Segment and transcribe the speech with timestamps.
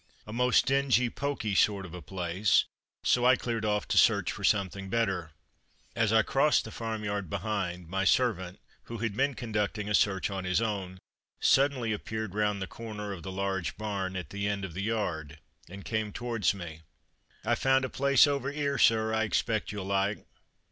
[0.25, 2.65] A most dingy, poky sort of a place,
[3.03, 5.29] so I cleared off to search for something better.
[5.95, 10.43] As I crossed the farmyard behind, my servant, who had been conducting a search on
[10.43, 10.97] his own,
[11.39, 15.37] suddenly appeared round the corner of the large barn at the end of the yard,
[15.69, 16.81] and came towards me.
[17.45, 20.25] "I've found a place over 'ere, Sir, I expect you'll like."